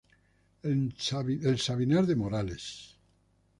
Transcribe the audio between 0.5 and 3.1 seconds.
El Sabinar de Morales.